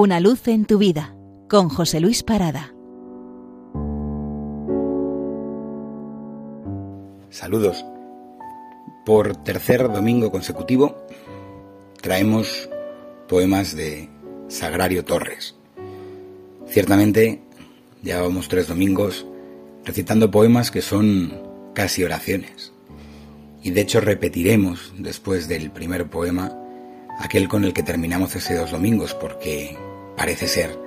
[0.00, 1.16] Una luz en tu vida
[1.48, 2.72] con José Luis Parada.
[7.30, 7.84] Saludos.
[9.04, 11.04] Por tercer domingo consecutivo
[12.00, 12.70] traemos
[13.26, 14.08] poemas de
[14.46, 15.56] Sagrario Torres.
[16.68, 17.42] Ciertamente
[18.00, 19.26] llevábamos tres domingos
[19.84, 21.42] recitando poemas que son
[21.74, 22.72] casi oraciones.
[23.64, 26.56] Y de hecho repetiremos después del primer poema
[27.18, 29.76] aquel con el que terminamos hace dos domingos porque
[30.16, 30.78] parece ser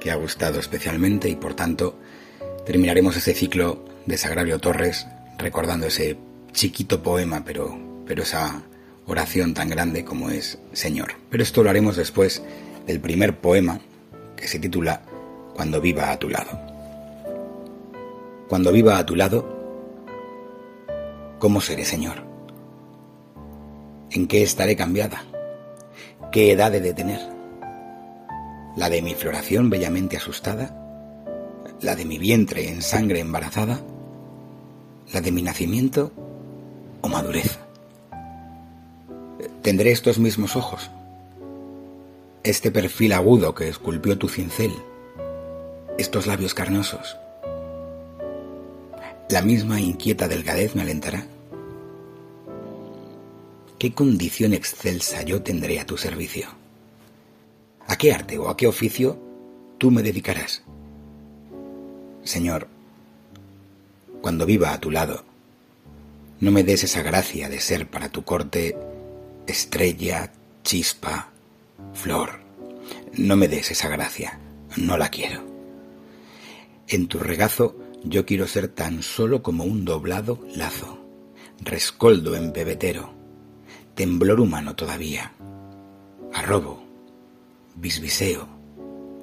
[0.00, 1.98] que ha gustado especialmente y por tanto
[2.64, 5.06] terminaremos ese ciclo de Sagrario Torres
[5.38, 6.16] recordando ese
[6.52, 8.62] chiquito poema pero, pero esa
[9.06, 11.14] oración tan grande como es Señor.
[11.30, 12.42] Pero esto lo haremos después
[12.86, 13.80] del primer poema
[14.36, 15.02] que se titula
[15.54, 16.50] Cuando viva a tu lado.
[18.48, 19.46] Cuando viva a tu lado,
[21.38, 22.22] ¿cómo seré Señor?
[24.10, 25.24] ¿En qué estaré cambiada?
[26.30, 27.20] ¿Qué edad he de tener?
[28.76, 30.74] ¿La de mi floración bellamente asustada?
[31.80, 33.80] ¿La de mi vientre en sangre embarazada?
[35.14, 36.12] ¿La de mi nacimiento
[37.00, 37.58] o madurez?
[39.62, 40.90] ¿Tendré estos mismos ojos?
[42.42, 44.72] ¿Este perfil agudo que esculpió tu cincel?
[45.96, 47.16] ¿Estos labios carnosos?
[49.30, 51.24] ¿La misma inquieta delgadez me alentará?
[53.78, 56.48] ¿Qué condición excelsa yo tendré a tu servicio?
[57.86, 59.18] ¿A qué arte o a qué oficio
[59.78, 60.62] tú me dedicarás?
[62.24, 62.68] Señor,
[64.20, 65.24] cuando viva a tu lado,
[66.40, 68.76] no me des esa gracia de ser para tu corte
[69.46, 71.30] estrella, chispa,
[71.94, 72.40] flor.
[73.14, 74.38] No me des esa gracia,
[74.76, 75.42] no la quiero.
[76.88, 80.98] En tu regazo yo quiero ser tan solo como un doblado lazo,
[81.60, 83.17] rescoldo en pebetero,
[83.98, 85.32] temblor humano todavía,
[86.32, 86.78] arrobo,
[87.74, 88.46] bisbiseo,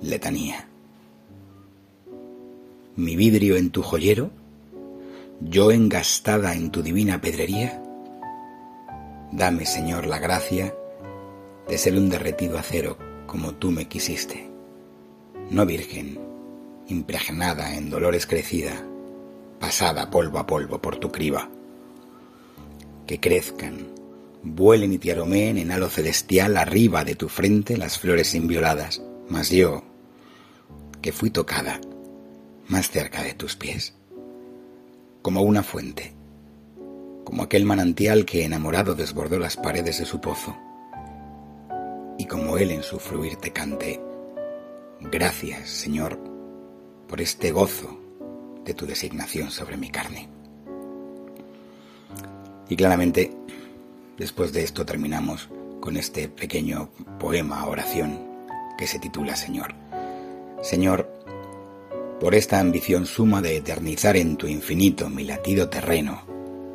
[0.00, 0.68] letanía.
[2.94, 4.30] Mi vidrio en tu joyero,
[5.40, 7.82] yo engastada en tu divina pedrería,
[9.32, 10.72] dame, Señor, la gracia
[11.68, 12.96] de ser un derretido acero
[13.26, 14.48] como tú me quisiste,
[15.50, 16.16] no virgen,
[16.86, 18.86] impregnada en dolores crecida,
[19.58, 21.48] pasada polvo a polvo por tu criba.
[23.08, 23.98] Que crezcan
[24.42, 29.50] vuelen y te aromeen en halo celestial arriba de tu frente las flores invioladas, mas
[29.50, 29.82] yo,
[31.02, 31.80] que fui tocada
[32.68, 33.94] más cerca de tus pies,
[35.22, 36.12] como una fuente,
[37.24, 40.56] como aquel manantial que enamorado desbordó las paredes de su pozo,
[42.18, 44.00] y como él en su fluir te cante,
[45.00, 46.18] gracias, Señor,
[47.08, 47.98] por este gozo
[48.64, 50.28] de tu designación sobre mi carne.
[52.68, 53.32] Y claramente
[54.20, 55.48] Después de esto terminamos
[55.80, 58.20] con este pequeño poema, oración,
[58.76, 59.74] que se titula Señor.
[60.62, 61.10] Señor,
[62.20, 66.20] por esta ambición suma de eternizar en tu infinito mi latido terreno,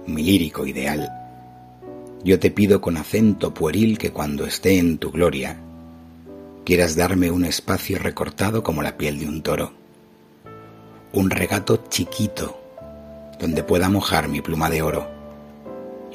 [0.07, 1.07] mi lírico ideal,
[2.23, 5.55] yo te pido con acento pueril que cuando esté en tu gloria,
[6.63, 9.71] quieras darme un espacio recortado como la piel de un toro,
[11.13, 12.59] un regato chiquito
[13.39, 15.14] donde pueda mojar mi pluma de oro,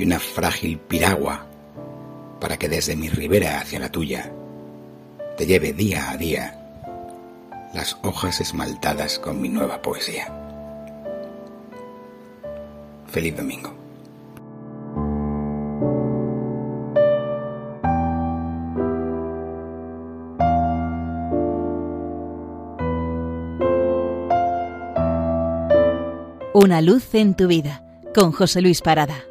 [0.00, 1.44] y una frágil piragua
[2.40, 4.32] para que desde mi ribera hacia la tuya
[5.36, 6.56] te lleve día a día
[7.74, 10.32] las hojas esmaltadas con mi nueva poesía.
[13.08, 13.74] Feliz domingo.
[26.54, 27.84] Una luz en tu vida
[28.14, 29.29] con José Luis Parada.